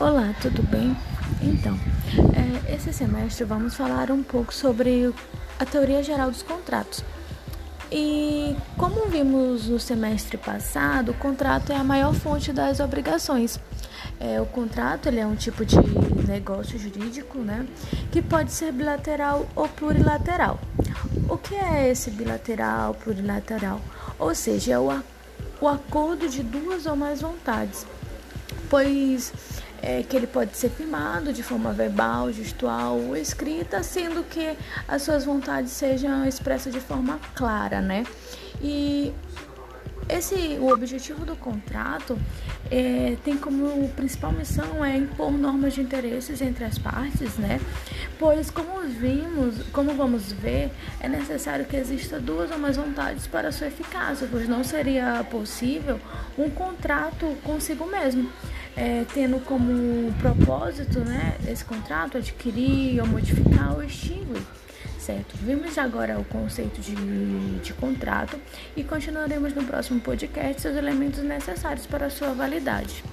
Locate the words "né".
17.40-17.66, 37.80-38.04, 47.36-47.60, 61.00-61.36